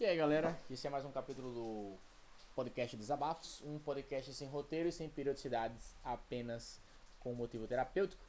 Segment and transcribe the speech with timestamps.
[0.00, 1.96] E aí galera, esse é mais um capítulo do
[2.56, 6.80] podcast Desabafos, um podcast sem roteiro e sem periodicidades, apenas
[7.20, 8.20] com motivo terapêutico.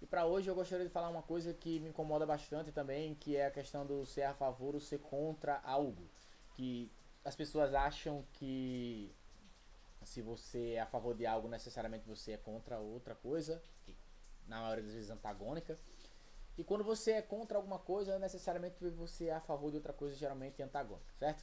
[0.00, 3.36] E para hoje eu gostaria de falar uma coisa que me incomoda bastante também, que
[3.36, 6.08] é a questão do ser a favor ou ser contra algo.
[6.54, 6.90] Que
[7.22, 9.14] as pessoas acham que
[10.02, 13.94] se você é a favor de algo, necessariamente você é contra outra coisa, que
[14.48, 15.78] na maioria das vezes antagônica.
[16.60, 20.14] E quando você é contra alguma coisa, necessariamente você é a favor de outra coisa,
[20.14, 21.42] geralmente antagônica, certo?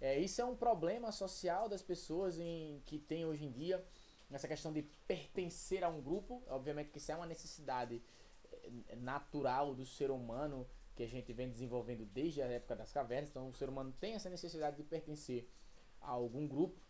[0.00, 3.84] É, isso é um problema social das pessoas em, que tem hoje em dia,
[4.30, 6.42] nessa questão de pertencer a um grupo.
[6.48, 8.02] Obviamente que isso é uma necessidade
[8.88, 13.28] é, natural do ser humano que a gente vem desenvolvendo desde a época das cavernas.
[13.28, 15.46] Então o ser humano tem essa necessidade de pertencer
[16.00, 16.80] a algum grupo.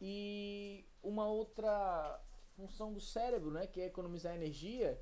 [0.00, 2.20] E uma outra
[2.56, 5.00] função do cérebro, né, que é economizar energia,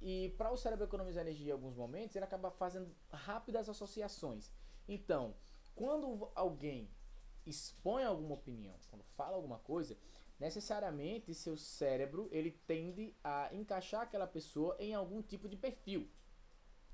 [0.00, 4.50] e para o cérebro economizar energia em alguns momentos, ele acaba fazendo rápidas associações.
[4.86, 5.34] Então,
[5.74, 6.90] quando alguém
[7.44, 9.96] expõe alguma opinião, quando fala alguma coisa,
[10.38, 16.10] necessariamente seu cérebro ele tende a encaixar aquela pessoa em algum tipo de perfil,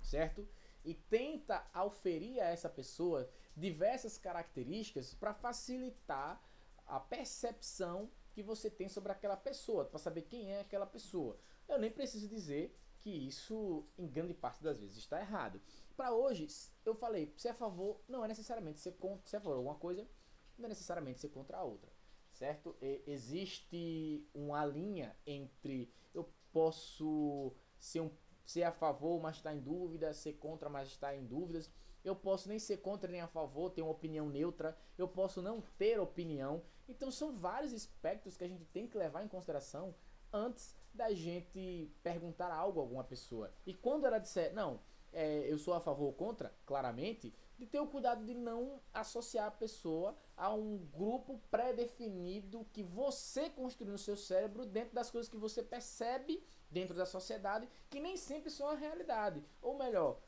[0.00, 0.47] certo?
[0.84, 6.41] E tenta auferir a essa pessoa diversas características para facilitar
[6.87, 11.39] a percepção que você tem sobre aquela pessoa, para saber quem é aquela pessoa.
[11.69, 15.61] Eu nem preciso dizer que isso, em grande parte das vezes, está errado.
[15.97, 16.47] Para hoje,
[16.84, 19.56] eu falei, se é a favor, não é necessariamente ser contra, se é a favor
[19.56, 20.09] alguma coisa,
[20.56, 21.91] não é necessariamente ser contra a outra,
[22.33, 22.77] certo?
[22.81, 28.11] E existe uma linha entre eu posso ser, um,
[28.47, 31.69] ser a favor, mas estar em dúvida, ser contra, mas estar em dúvidas.
[32.05, 34.78] Eu posso nem ser contra nem a favor, ter uma opinião neutra.
[34.97, 36.62] Eu posso não ter opinião.
[36.89, 39.94] Então são vários aspectos que a gente tem que levar em consideração
[40.33, 43.52] antes da gente perguntar algo a alguma pessoa.
[43.66, 44.80] E quando ela disser, não,
[45.12, 49.47] é, eu sou a favor ou contra, claramente, de ter o cuidado de não associar
[49.47, 55.31] a pessoa a um grupo pré-definido que você construiu no seu cérebro dentro das coisas
[55.31, 59.44] que você percebe dentro da sociedade, que nem sempre são a realidade.
[59.60, 60.21] Ou melhor,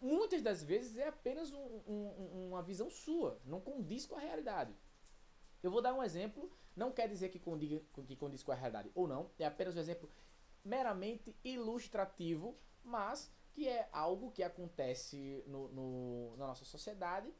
[0.00, 4.74] muitas das vezes é apenas um, um, uma visão sua, não condiz com a realidade.
[5.62, 8.90] Eu vou dar um exemplo, não quer dizer que, condiga, que condiz com a realidade
[8.94, 10.10] ou não, é apenas um exemplo
[10.64, 17.32] meramente ilustrativo, mas que é algo que acontece no, no, na nossa sociedade,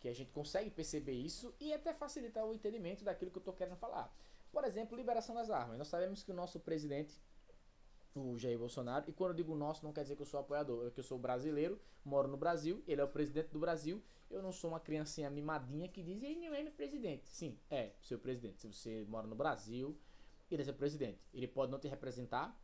[0.00, 3.54] que a gente consegue perceber isso e até facilitar o entendimento daquilo que eu estou
[3.54, 4.14] querendo falar.
[4.52, 5.78] Por exemplo, liberação das armas.
[5.78, 7.20] Nós sabemos que o nosso presidente
[8.16, 9.08] o Jair Bolsonaro.
[9.08, 11.04] E quando eu digo nosso, não quer dizer que eu sou apoiador, é que eu
[11.04, 14.02] sou brasileiro, moro no Brasil, ele é o presidente do Brasil.
[14.30, 17.28] Eu não sou uma criancinha mimadinha que diz, ele não é meu presidente.
[17.28, 18.60] Sim, é seu presidente.
[18.60, 19.96] Se você mora no Brasil,
[20.50, 21.20] ele é seu presidente.
[21.32, 22.58] Ele pode não te representar,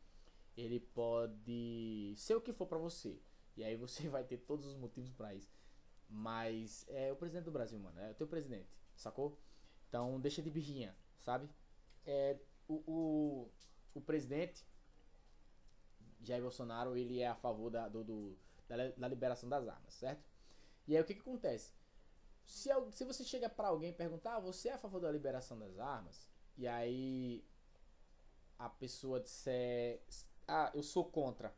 [0.57, 3.21] ele pode ser o que for para você.
[3.57, 5.55] E aí você vai ter todos os motivos para isso.
[6.09, 7.99] Mas é o presidente do Brasil, mano.
[8.01, 9.39] É o teu presidente, sacou?
[9.89, 11.49] Então deixa de birrinha, sabe?
[12.05, 13.51] É, o, o,
[13.95, 14.65] o presidente
[16.23, 18.39] Jair Bolsonaro ele é a favor da, do, do
[18.69, 20.25] da, da, liberação das armas, certo?
[20.87, 21.73] E aí o que, que acontece?
[22.45, 25.59] Se, se você chega para alguém e perguntar, ah, você é a favor da liberação
[25.59, 26.29] das armas?
[26.57, 27.45] E aí
[28.59, 30.01] a pessoa disser,
[30.47, 31.55] ah, eu sou contra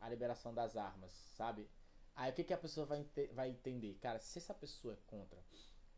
[0.00, 1.68] a liberação das armas, sabe?
[2.14, 3.94] Aí o que, que a pessoa vai, vai entender?
[4.00, 5.42] Cara, se essa pessoa é contra,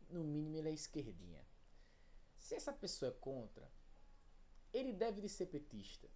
[0.09, 1.45] no mínimo ele é esquerdinha.
[2.37, 3.69] Se essa pessoa é contra,
[4.73, 6.09] ele deve de ser petista.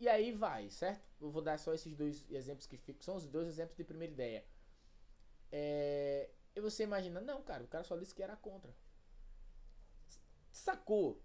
[0.00, 1.02] E aí vai, certo?
[1.20, 3.02] Eu vou dar só esses dois exemplos que ficam.
[3.02, 4.44] São os dois exemplos de primeira ideia.
[5.50, 8.74] É, e você imagina, não, cara, o cara só disse que era contra.
[10.52, 11.22] Sacou?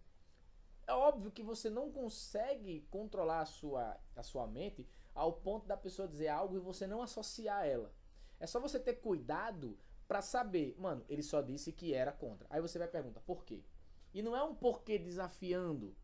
[0.88, 5.78] É óbvio que você não consegue controlar a sua, a sua mente ao ponto da
[5.78, 7.94] pessoa dizer algo e você não associar ela.
[8.40, 12.48] É só você ter cuidado para saber, mano, ele só disse que era contra.
[12.50, 13.64] Aí você vai perguntar, por quê?
[14.14, 15.96] E não é um porquê desafiando.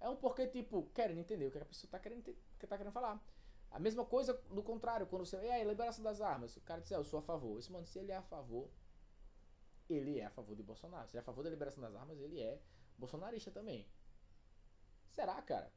[0.00, 2.92] É um porquê, tipo, querendo entender o que a pessoa tá querendo, que tá querendo
[2.92, 3.22] falar.
[3.70, 5.36] A mesma coisa do contrário, quando você.
[5.36, 6.56] E aí, liberação das armas.
[6.56, 7.58] O cara diz, ah, eu sou a favor.
[7.58, 8.70] Esse mano, se ele é a favor,
[9.88, 11.08] ele é a favor de Bolsonaro.
[11.08, 12.60] Se é a favor da liberação das armas, ele é
[12.96, 13.86] bolsonarista também.
[15.10, 15.72] Será, cara?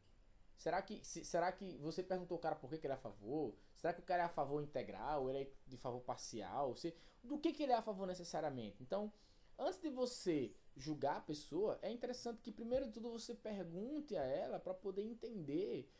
[0.55, 2.99] Será que, se, será que você perguntou ao cara por que, que ele é a
[2.99, 3.55] favor?
[3.75, 5.29] Será que o cara é a favor integral?
[5.29, 6.75] Ele é de favor parcial?
[6.75, 8.83] Você, do que, que ele é a favor necessariamente?
[8.83, 9.11] Então,
[9.57, 14.23] antes de você julgar a pessoa, é interessante que primeiro de tudo você pergunte a
[14.23, 15.91] ela para poder entender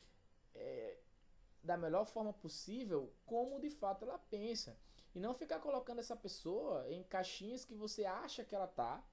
[0.56, 0.98] é,
[1.64, 4.78] da melhor forma possível como de fato ela pensa.
[5.14, 9.04] E não ficar colocando essa pessoa em caixinhas que você acha que ela tá,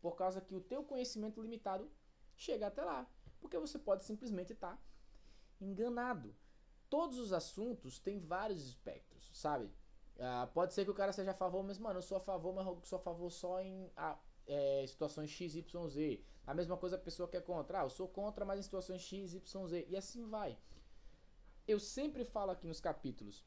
[0.00, 1.90] por causa que o teu conhecimento limitado
[2.36, 3.10] chega até lá.
[3.40, 4.82] Porque você pode simplesmente estar tá
[5.60, 6.34] enganado.
[6.90, 9.70] Todos os assuntos têm vários espectros, sabe?
[10.18, 12.54] Ah, pode ser que o cara seja a favor, mas, mano, eu sou a favor,
[12.54, 16.24] mas eu sou a favor só em ah, é, situações X, Y, Z.
[16.46, 17.80] A mesma coisa a pessoa que é contra.
[17.80, 19.86] Ah, eu sou contra, mas em situações X, Y, Z.
[19.88, 20.58] E assim vai.
[21.66, 23.44] Eu sempre falo aqui nos capítulos.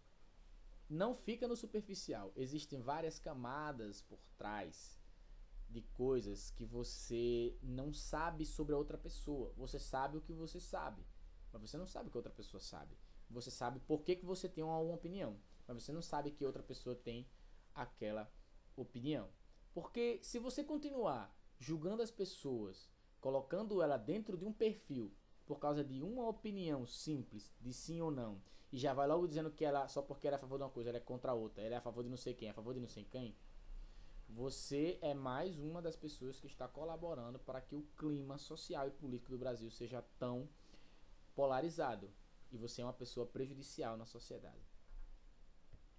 [0.88, 2.32] Não fica no superficial.
[2.36, 5.02] Existem várias camadas por trás
[5.68, 9.54] de coisas que você não sabe sobre a outra pessoa.
[9.58, 11.04] Você sabe o que você sabe,
[11.52, 12.96] mas você não sabe o que outra pessoa sabe.
[13.30, 16.62] Você sabe por que, que você tem uma opinião, mas você não sabe que outra
[16.62, 17.26] pessoa tem
[17.74, 18.32] aquela
[18.76, 19.30] opinião.
[19.74, 22.90] Porque se você continuar julgando as pessoas,
[23.20, 25.12] colocando ela dentro de um perfil
[25.46, 28.42] por causa de uma opinião simples de sim ou não,
[28.72, 30.70] e já vai logo dizendo que ela só porque ela é a favor de uma
[30.70, 32.52] coisa, ela é contra a outra, ela é a favor de não sei quem, é
[32.52, 33.36] a favor de não sei quem,
[34.34, 38.92] você é mais uma das pessoas que está colaborando para que o clima social e
[38.92, 40.48] político do Brasil seja tão
[41.36, 42.10] polarizado.
[42.50, 44.71] E você é uma pessoa prejudicial na sociedade.